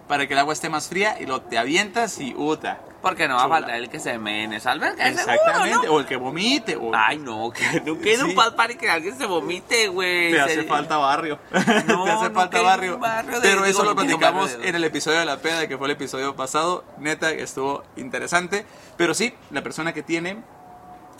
[0.08, 2.78] Para que el agua esté más fría y lo te avientas y uta.
[3.02, 3.56] Porque no va a Chula.
[3.58, 5.04] faltar el que se mee en esa alberca.
[5.04, 5.92] seguro, Exactamente, ¿no?
[5.94, 6.76] o el que vomite.
[6.76, 8.22] O Ay, no, que no quede Sí.
[8.22, 10.32] un pal party que alguien se vomite, güey.
[10.32, 11.38] Te hace falta barrio.
[11.52, 11.60] No,
[12.04, 12.94] te hace no falta barrio.
[12.96, 15.66] un barrio de- Pero digo, eso lo platicamos de- en el episodio de la peda,
[15.68, 16.84] que fue el episodio pasado.
[16.98, 18.64] Neta, estuvo interesante.
[18.96, 20.38] Pero sí, la persona que tiene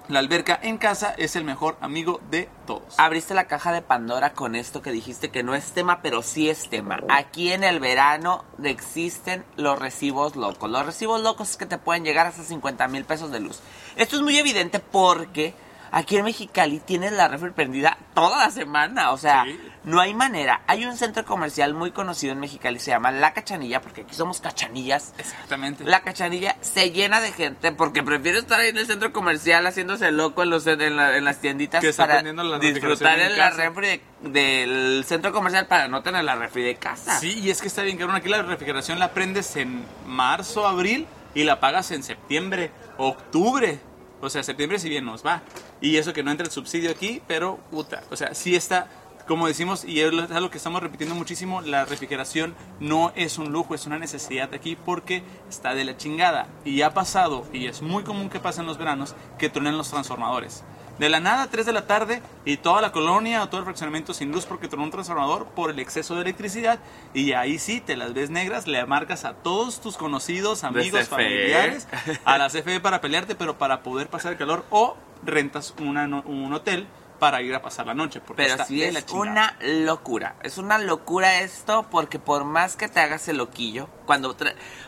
[0.08, 2.94] la alberca en casa es el mejor amigo de todos.
[2.98, 6.48] Abriste la caja de Pandora con esto que dijiste que no es tema, pero sí
[6.48, 7.00] es tema.
[7.08, 10.70] Aquí en el verano existen los recibos locos.
[10.70, 13.60] Los recibos locos es que te pueden llegar hasta 50 mil pesos de luz.
[13.96, 15.54] Esto es muy evidente porque
[15.92, 19.58] Aquí en Mexicali tienes la refri prendida toda la semana, o sea, Sí.
[19.86, 20.60] No hay manera.
[20.66, 24.40] Hay un centro comercial muy conocido en Mexicali, se llama La Cachanilla, porque aquí somos
[24.42, 25.14] cachanillas.
[25.16, 25.84] Exactamente.
[25.84, 30.10] La cachanilla se llena de gente porque prefiere estar ahí en el centro comercial haciéndose
[30.12, 33.38] loco en, los, en, la- en las tienditas Que está para la disfrutar en en
[33.38, 37.18] la refri de- del centro comercial para no tener la refri de casa.
[37.18, 38.16] Sí, y es que está bien cabrón.
[38.16, 43.78] Aquí la refrigeración la prendes en marzo, abril y la pagas en septiembre, octubre.
[44.20, 45.42] O sea, septiembre si bien nos va.
[45.80, 48.02] Y eso que no entra el subsidio aquí, pero puta.
[48.10, 48.88] O sea, sí está,
[49.26, 53.74] como decimos, y es algo que estamos repitiendo muchísimo, la refrigeración no es un lujo,
[53.74, 56.46] es una necesidad aquí porque está de la chingada.
[56.64, 59.90] Y ha pasado, y es muy común que pase en los veranos, que truenen los
[59.90, 60.62] transformadores.
[61.00, 64.14] De la nada, 3 de la tarde, y toda la colonia o todo el fraccionamiento
[64.14, 66.78] sin luz porque tronó un transformador por el exceso de electricidad.
[67.12, 71.08] Y ahí sí, te las ves negras, le marcas a todos tus conocidos, amigos, CFE.
[71.08, 71.88] familiares,
[72.24, 76.52] a la CFE para pelearte, pero para poder pasar el calor, o rentas una un
[76.52, 76.86] hotel
[77.18, 78.20] para ir a pasar la noche.
[78.20, 80.36] Porque Pero sí la es una locura.
[80.42, 84.36] Es una locura esto porque por más que te hagas el loquillo, cuando...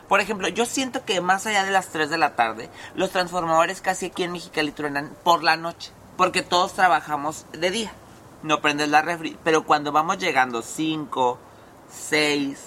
[0.09, 3.81] Por ejemplo, yo siento que más allá de las 3 de la tarde, los transformadores
[3.81, 5.93] casi aquí en Mexicali truenan por la noche.
[6.17, 7.93] Porque todos trabajamos de día.
[8.43, 9.37] No prendes la refri.
[9.45, 11.39] Pero cuando vamos llegando 5,
[11.91, 12.59] 6,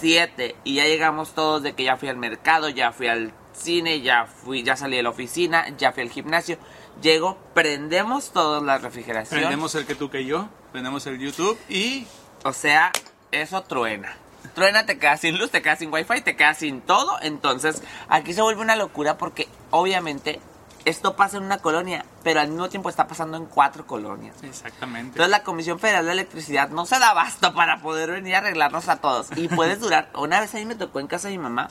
[0.00, 4.00] 7 y ya llegamos todos de que ya fui al mercado, ya fui al cine,
[4.00, 6.58] ya fui, ya salí de la oficina, ya fui al gimnasio.
[7.00, 9.40] Llego, prendemos todos la refrigeración.
[9.40, 12.06] Prendemos el que tú que yo, prendemos el YouTube y
[12.44, 12.92] O sea,
[13.30, 14.16] eso truena.
[14.54, 17.16] Truena, te quedas sin luz, te quedas sin wifi, te quedas sin todo.
[17.22, 20.40] Entonces, aquí se vuelve una locura porque obviamente
[20.84, 24.42] esto pasa en una colonia, pero al mismo tiempo está pasando en cuatro colonias.
[24.42, 25.10] Exactamente.
[25.10, 28.88] Entonces la Comisión Federal de Electricidad no se da abasto para poder venir a arreglarnos
[28.88, 29.28] a todos.
[29.36, 31.68] Y puedes durar, una vez a mí me tocó en casa de mi mamá,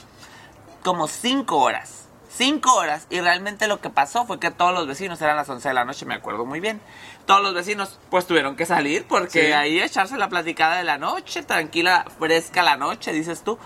[0.83, 2.07] como cinco horas.
[2.33, 3.07] Cinco horas.
[3.09, 5.85] Y realmente lo que pasó fue que todos los vecinos, eran las 11 de la
[5.85, 6.79] noche, me acuerdo muy bien.
[7.25, 9.51] Todos los vecinos pues tuvieron que salir porque Sí.
[9.51, 13.57] ahí echarse la platicada de la noche, tranquila, fresca la noche, dices tú.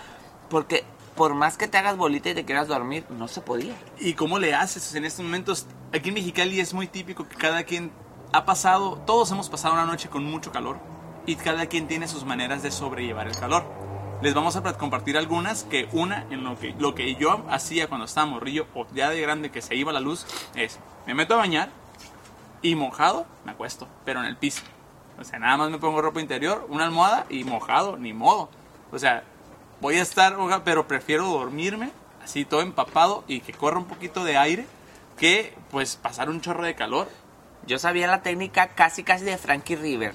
[0.49, 0.84] Porque
[1.15, 3.73] por más que te hagas bolita y te quieras dormir, no se podía.
[3.99, 5.67] ¿Y cómo le haces en estos momentos?
[5.93, 7.91] Aquí en Mexicali es muy típico que cada quien
[8.34, 10.78] ha pasado, todos hemos pasado una noche con mucho calor
[11.25, 13.63] y cada quien tiene sus maneras de sobrellevar el calor.
[14.21, 18.06] Les vamos a compartir algunas que una en lo que, lo que yo hacía cuando
[18.06, 20.25] estaba morrillo o ya de grande que se iba la luz
[20.56, 21.69] es me meto a bañar
[22.62, 24.63] y mojado me acuesto, pero en el piso.
[25.19, 28.49] O sea, nada más me pongo ropa interior, una almohada y mojado, ni modo.
[28.91, 29.23] O sea,
[29.82, 31.91] voy a estar, pero prefiero dormirme
[32.23, 34.65] así todo empapado y que corra un poquito de aire
[35.17, 37.08] que pues pasar un chorro de calor.
[37.67, 40.13] Yo sabía la técnica casi casi de Frankie River.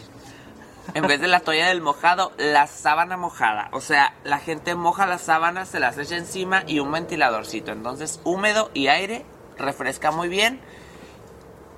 [0.94, 3.68] En vez de la toalla del mojado, la sábana mojada.
[3.72, 7.72] O sea, la gente moja las sábanas, se las echa encima y un ventiladorcito.
[7.72, 9.24] Entonces, húmedo y aire,
[9.58, 10.60] refresca muy bien.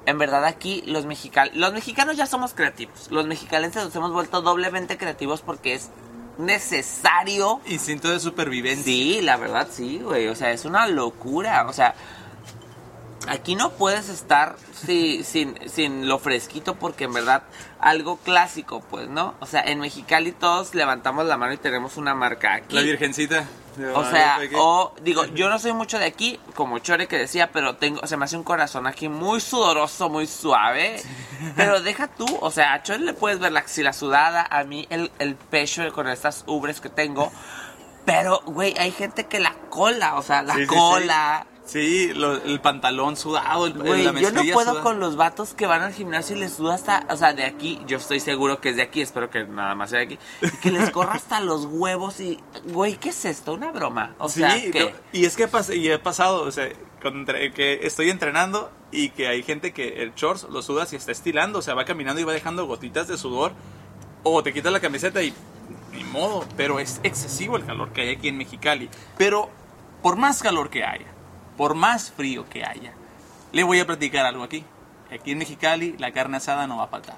[0.04, 3.10] En verdad aquí los mexicanos, los mexicanos ya somos creativos.
[3.10, 5.90] Los mexicalenses nos hemos vuelto doblemente creativos porque es
[6.38, 8.84] necesario Instinto de supervivencia.
[8.84, 10.28] Sí, la verdad sí, güey.
[10.28, 11.66] O sea, es una locura.
[11.68, 11.94] O sea,
[13.28, 17.42] aquí no puedes estar si- sin, sin lo fresquito porque en verdad
[17.80, 19.34] algo clásico, pues, ¿no?
[19.40, 22.76] O sea, en Mexicali todos levantamos la mano y tenemos una marca aquí.
[22.76, 23.44] La virgencita.
[23.94, 27.76] O sea, o digo, yo no soy mucho de aquí, como Chore que decía, pero
[27.76, 31.02] tengo, se me hace un corazón aquí muy sudoroso, muy suave.
[31.56, 34.86] Pero deja tú, o sea, a Chore le puedes ver la axila sudada, a mí
[34.90, 37.32] el, el pecho con estas ubres que tengo.
[38.04, 40.74] Pero, güey, hay gente que la cola, o sea, la Sí, sí, sí.
[41.64, 44.82] Sí, lo- el pantalón sudado, el, Güey, la yo no puedo sudada.
[44.82, 47.80] con los vatos que van al gimnasio y les suda hasta, o sea, de aquí,
[47.86, 50.50] yo estoy seguro que es de aquí, espero que nada más sea de aquí, y
[50.58, 53.54] que les corra hasta los huevos y, güey, ¿qué es esto?
[53.54, 54.14] Una broma.
[54.18, 56.68] O sea, sí, no, y es que y he pasado, o sea,
[57.54, 61.60] que estoy entrenando y que hay gente que el shorts lo suda y está estilando,
[61.60, 63.52] o sea, va caminando y va dejando gotitas de sudor,
[64.24, 65.32] o te quitas la camiseta y
[65.92, 68.88] ni modo, pero es excesivo el calor que hay aquí en Mexicali.
[69.16, 69.48] Pero
[70.02, 71.06] por más calor que haya,
[71.62, 72.92] por más frío que haya,
[73.52, 74.64] le voy a platicar algo aquí.
[75.12, 77.14] Aquí en Mexicali la carne asada no va a faltar.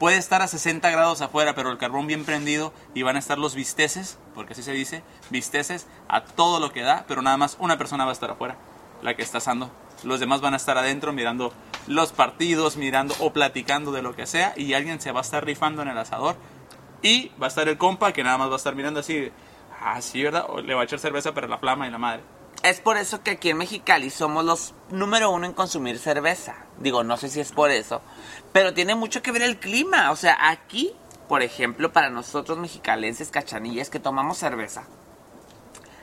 [0.00, 3.38] Puede estar a 60 grados afuera, pero el carbón bien prendido y van a estar
[3.38, 7.58] los bisteces, porque así se dice, bisteces a todo lo que da, pero nada más
[7.60, 8.56] una persona va a estar afuera,
[9.02, 9.70] la que está asando.
[10.02, 11.52] Los demás van a estar adentro mirando
[11.86, 15.44] los partidos, mirando o platicando de lo que sea y alguien se va a estar
[15.44, 16.34] rifando en el asador
[17.02, 19.30] y va a estar el compa que nada más va a estar mirando así,
[19.80, 20.46] ah, sí, ¿verdad?
[20.48, 22.35] O le va a echar cerveza para la flama y la madre.
[22.66, 26.56] Es por eso que aquí en Mexicali somos los número uno en consumir cerveza.
[26.78, 28.02] Digo, no sé si es por eso,
[28.52, 30.10] pero tiene mucho que ver el clima.
[30.10, 30.92] O sea, aquí,
[31.28, 34.82] por ejemplo, para nosotros mexicalenses, cachanillas, que tomamos cerveza,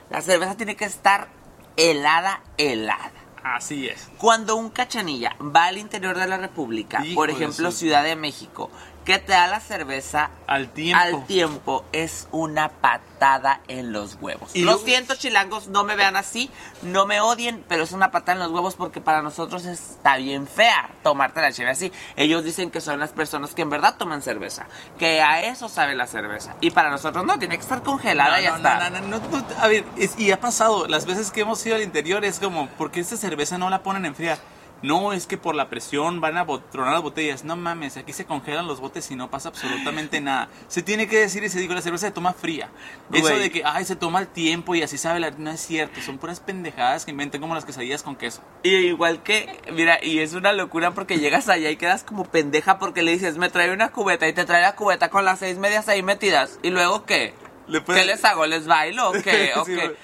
[0.08, 1.28] la cerveza tiene que estar
[1.76, 3.12] helada, helada.
[3.42, 4.08] Así es.
[4.16, 8.70] Cuando un cachanilla va al interior de la República, Hijo por ejemplo, Ciudad de México,
[9.04, 11.02] que te da la cerveza Al tiempo.
[11.02, 14.50] al tiempo, es una patada en los huevos.
[14.54, 16.50] Y Lo siento, chilangos, no me vean así,
[16.82, 20.46] no me odien, pero es una patada en los huevos porque para nosotros está bien
[20.46, 21.92] fea tomarte la cheve así.
[22.16, 24.66] Ellos dicen que son las personas que en verdad toman cerveza,
[24.98, 26.54] que a eso sabe la cerveza.
[26.62, 28.90] Y para nosotros no, tiene que estar congelada No, y ya no, está.
[28.90, 31.76] no, no, no, no, a ver, es- y ha pasado, las veces que hemos ido
[31.76, 34.38] al interior es como, ¿por qué esta cerveza no la ponen en fría?
[34.82, 37.44] No, es que por la presión van a tronar las botellas.
[37.44, 40.48] No mames, aquí se congelan los botes y no pasa absolutamente nada.
[40.68, 42.68] Se tiene que decir y se dijo, la cerveza se toma fría.
[43.12, 45.30] Eso de que, ay, se toma el tiempo y así sabe la...
[45.30, 48.42] No es cierto, son puras pendejadas que inventan como las quesadillas con queso.
[48.62, 52.78] Y igual que, mira, y es una locura porque llegas allá y quedas como pendeja
[52.78, 55.56] porque le dices, me trae una cubeta y te trae la cubeta con las seis
[55.56, 56.58] medias ahí metidas.
[56.62, 57.34] ¿Y luego qué?
[57.66, 58.44] Le ¿Qué les hago?
[58.46, 59.52] ¿Les bailo o qué?
[59.56, 59.96] ¿O Sí, qué?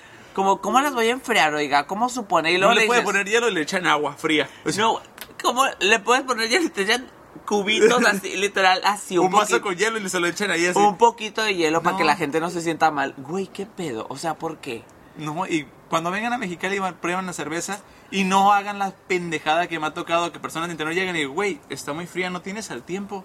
[0.42, 1.86] Como, ¿cómo las voy a enfriar, oiga?
[1.86, 2.50] ¿Cómo supone?
[2.52, 4.48] Y luego No le puede dices, poner hielo y le echan agua fría.
[4.64, 5.00] O sea, No,
[5.42, 7.06] ¿cómo le puedes poner ya te echan
[7.46, 10.78] cubitos así, literal, así, un, un vaso con hielo y se lo echan ahí así.
[10.78, 11.98] un poquito de hielo para No.
[11.98, 13.14] que la gente no se sienta mal.
[13.18, 14.06] Güey, ¿qué pedo?
[14.08, 14.82] O sea, ¿por qué?
[15.16, 19.66] No, y cuando vengan a Mexicali y prueban la cerveza y no hagan la pendejada
[19.66, 22.30] que me ha tocado que personas de interior lleguen y digan, güey, está muy fría,
[22.30, 23.24] no tienes al tiempo.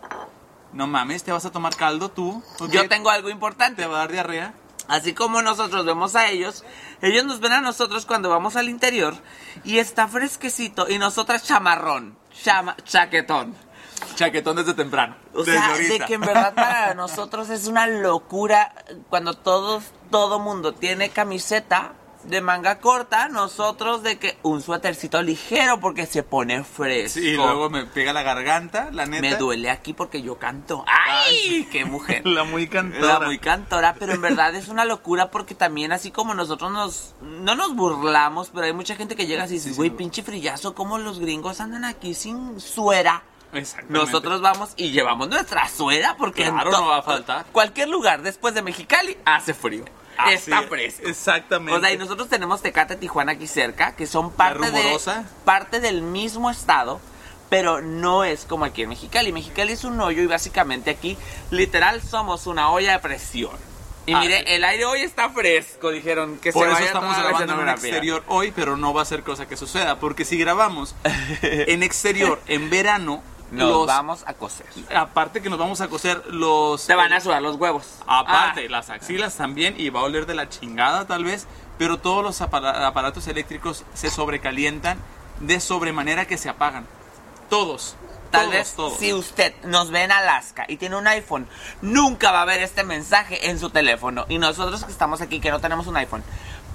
[0.74, 2.44] No mames, te vas a tomar caldo tú.
[2.72, 3.84] Yo tengo algo importante.
[3.84, 4.54] Te va a dar diarrea.
[4.88, 6.64] Así como nosotros vemos a ellos,
[7.02, 9.16] ellos nos ven a nosotros cuando vamos al interior
[9.64, 13.56] y está fresquecito y nosotras chamarrón, chama, chaquetón.
[14.16, 15.16] Chaquetón desde temprano.
[15.34, 15.94] O desde sea, ahorita.
[15.94, 18.74] de que en verdad para nosotros es una locura
[19.10, 21.94] cuando todos, todo mundo tiene camiseta
[22.28, 27.20] de manga corta, nosotros de que un suétercito ligero porque se pone fresco.
[27.20, 29.22] Sí, y luego me pega la garganta, la neta.
[29.22, 30.84] me duele aquí porque yo canto.
[30.88, 31.68] ¡Ay!
[31.72, 32.26] ¡Qué mujer!
[32.36, 33.20] La muy cantora.
[33.20, 37.16] La muy cantora, pero en verdad es una locura porque también así como nosotros nos
[37.22, 39.96] no nos burlamos, pero hay mucha gente que llega así y dice, sí, güey, sí.
[39.96, 43.24] pinche frillazo, como los gringos andan aquí sin suera.
[43.88, 47.46] Nosotros vamos y llevamos nuestra suera porque Claro, no va a faltar.
[47.52, 49.86] Cualquier lugar después de Mexicali hace frío.
[50.18, 51.08] Así Está es, fresco.
[51.08, 51.78] Exactamente.
[51.78, 54.98] O sea, y nosotros tenemos Tecate, Tijuana aquí cerca, que son parte de
[55.44, 57.00] parte del mismo estado,
[57.50, 59.32] pero no es como aquí en Mexicali.
[59.32, 61.18] Mexicali es un hoyo y básicamente aquí
[61.52, 63.52] literal somos una olla de presión.
[64.08, 67.16] Y Ah, mire, el aire hoy está fresco, dijeron que Por se eso vaya estamos
[67.16, 67.90] grabando en escenografía.
[67.90, 70.00] exterior hoy, pero no va a ser cosa que suceda.
[70.00, 70.96] Porque si grabamos
[71.42, 74.66] en exterior en verano, Nos los, vamos a coser.
[74.96, 76.86] aparte que nos vamos a coser los...
[76.88, 78.00] Te van a sudar los huevos.
[78.08, 81.46] Aparte, Ah, las axilas también, y va a oler de la chingada tal vez,
[81.78, 84.98] pero todos los apara- aparatos eléctricos se sobrecalientan
[85.42, 86.86] de sobremanera que se apagan.
[87.50, 87.96] Todos.
[88.32, 88.98] Tal todos, vez todos.
[88.98, 91.48] si usted nos ve en Alaska y tiene un iPhone,
[91.82, 94.26] nunca va a ver este mensaje en su teléfono.
[94.28, 96.24] Y nosotros que estamos aquí, que no tenemos un iPhone,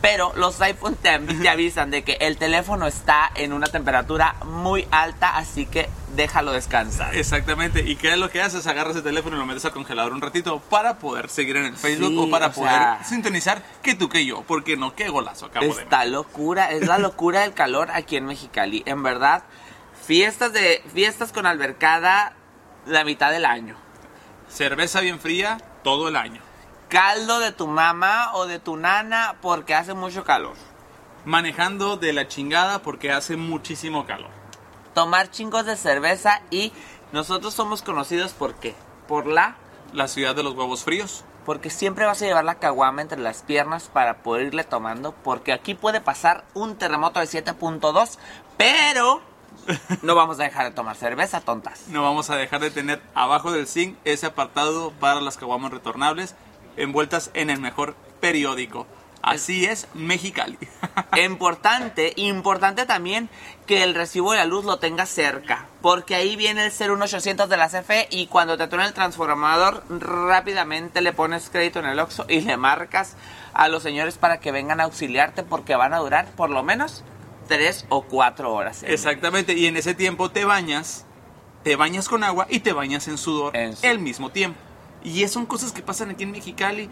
[0.00, 4.86] pero los iPhone te, te avisan de que el teléfono está en una temperatura muy
[4.90, 7.14] alta, así que déjalo descansar.
[7.14, 7.82] Exactamente.
[7.88, 8.66] ¿Y qué es lo que haces?
[8.66, 11.76] Agarras el teléfono y lo metes al congelador un ratito para poder seguir en el
[11.76, 14.42] Facebook Sí, o para o poder sea- sintonizar que tú que yo.
[14.42, 18.26] Porque no, qué golazo acabo de Esta locura, es la locura del calor aquí en
[18.26, 18.82] Mexicali.
[18.86, 19.44] En verdad,
[20.06, 22.32] fiestas de fiestas con albercada
[22.86, 23.76] la mitad del año.
[24.48, 26.40] Cerveza bien fría todo el año.
[26.90, 30.56] Caldo de tu mamá o de tu nana porque hace mucho calor.
[31.24, 34.30] Manejando de la chingada porque hace muchísimo calor.
[34.94, 36.72] tomar chingos de cerveza y
[37.12, 38.74] nosotros somos conocidos por qué?
[39.06, 39.54] Por la
[39.92, 41.24] La ciudad de los huevos fríos.
[41.46, 45.52] porque siempre vas a llevar la caguama entre las piernas para poder irle tomando porque
[45.52, 48.18] aquí puede pasar un terremoto de 7.2,
[48.56, 49.20] pero
[50.02, 51.86] no vamos a dejar de tomar cerveza, tontas.
[51.88, 56.34] No vamos a dejar de tener abajo del zinc ese apartado para las caguamas retornables
[56.76, 58.86] envueltas en el mejor periódico.
[59.22, 60.56] Así es, Mexicali.
[61.24, 63.28] Importante, importante también
[63.66, 67.56] que el recibo de la luz lo tengas cerca, porque ahí viene el 01800 de
[67.58, 72.24] la CFE y cuando te truena el transformador rápidamente le pones crédito en el Oxxo
[72.28, 73.16] y le marcas
[73.52, 77.04] a los señores para que vengan a auxiliarte porque van a durar por lo menos
[77.46, 78.82] tres o cuatro horas.
[78.84, 81.04] Exactamente, y en ese tiempo te bañas,
[81.62, 84.58] te bañas con agua y te bañas en sudor En su- el mismo tiempo.
[85.02, 86.88] Y son cosas que pasan aquí en Mexicali.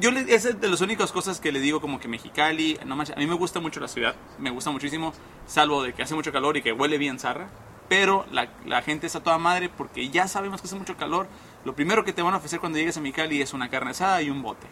[0.00, 3.18] Yo le, es de las únicas cosas que le digo como que Mexicali, no a
[3.18, 5.14] mí me gusta mucho la ciudad, me gusta muchísimo,
[5.46, 7.48] salvo de que hace mucho calor y que huele bien zarra,
[7.88, 11.28] pero la, la gente está toda madre porque ya sabemos que hace mucho calor.
[11.64, 14.20] Lo primero que te van a ofrecer cuando llegues a Mexicali es una carne asada
[14.20, 14.66] y un bote.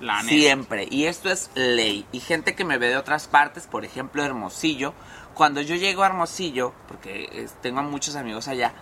[0.00, 0.22] La.
[0.22, 2.06] Siempre, y esto es ley.
[2.12, 4.94] Y gente que me ve de otras partes, por ejemplo Hermosillo,
[5.34, 8.72] cuando yo llego a Hermosillo, porque eh, tengo muchos amigos allá,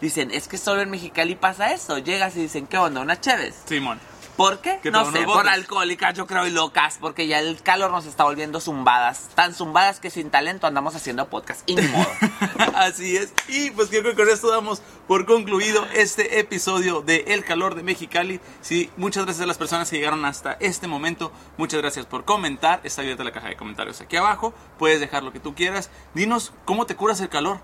[0.00, 1.98] dicen, es que solo en Mexicali pasa eso.
[1.98, 3.00] Llegas y dicen, ¿qué onda?
[3.00, 3.54] ¿Una Chévez?
[3.66, 4.00] Simón.
[4.40, 4.78] ¿Por qué?
[4.82, 8.24] Que No sé, por alcohólicas, yo creo, y locas, porque ya el calor nos está
[8.24, 9.28] volviendo zumbadas.
[9.34, 11.68] Tan zumbadas que sin talento andamos haciendo podcast.
[11.68, 12.06] Y ni modo.
[12.74, 13.34] Así es.
[13.48, 17.82] Y pues creo que con esto damos por concluido este episodio de El Calor de
[17.82, 18.40] Mexicali.
[18.62, 21.32] Sí, muchas gracias a las personas que llegaron hasta este momento.
[21.58, 22.80] Muchas gracias por comentar.
[22.82, 24.54] Está abierta la caja de comentarios aquí abajo.
[24.78, 25.90] Puedes dejar lo que tú quieras.
[26.14, 27.60] Dinos cómo te curas el calor.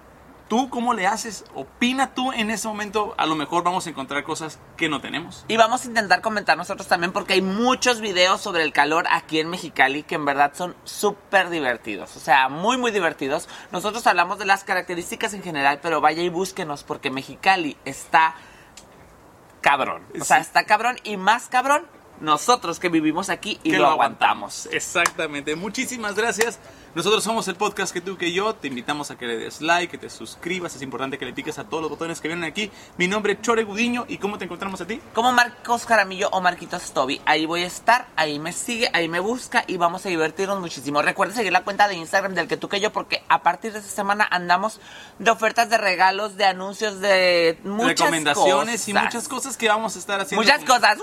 [0.48, 1.44] ¿Tú cómo le haces?
[1.54, 3.14] Opina tú en ese momento.
[3.18, 5.44] A lo mejor vamos a encontrar cosas que no tenemos.
[5.48, 9.40] Y vamos a intentar comentar nosotros también porque hay muchos videos sobre el calor aquí
[9.40, 12.16] en Mexicali que en verdad son súper divertidos.
[12.16, 13.48] O sea, muy, muy divertidos.
[13.72, 18.36] Nosotros hablamos de las características en general, pero vaya y búsquenos porque Mexicali está
[19.60, 20.02] cabrón.
[20.20, 20.42] O sea, Sí.
[20.42, 21.86] está cabrón y más cabrón
[22.20, 24.68] nosotros que vivimos aquí y que lo, aguantamos.
[24.72, 25.56] Exactamente.
[25.56, 26.58] Muchísimas gracias.
[26.94, 28.54] Nosotros somos el podcast que tú que yo.
[28.54, 30.74] Te invitamos a que le des like, que te suscribas.
[30.74, 32.70] Es importante que le piques a todos los botones que vienen aquí.
[32.96, 34.06] Mi nombre es Chore Gudiño.
[34.08, 35.00] ¿Y cómo te encontramos a ti?
[35.12, 37.20] Como Marcos Jaramillo o Marquitos Toby.
[37.26, 41.02] Ahí voy a estar, ahí me sigue, ahí me busca y vamos a divertirnos muchísimo.
[41.02, 43.80] Recuerda seguir la cuenta de Instagram del que tú que yo porque a partir de
[43.80, 44.80] esta semana andamos
[45.18, 49.98] de ofertas de regalos, de anuncios, de muchas Recomendaciones y muchas cosas que vamos a
[49.98, 50.42] estar haciendo.
[50.42, 50.96] Muchas cosas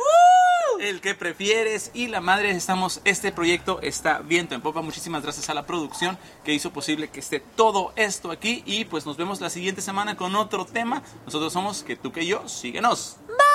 [0.80, 4.82] el que prefieres y la madre estamos este proyecto está viento en popa.
[4.82, 8.64] Muchísimas gracias a la producción que hizo posible que esté todo esto aquí.
[8.66, 11.04] Y pues nos vemos la siguiente semana con otro tema.
[11.26, 13.18] Nosotros somos que tú que yo síguenos.
[13.28, 13.54] Bye.